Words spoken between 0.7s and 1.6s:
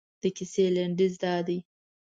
لنډیز دادی.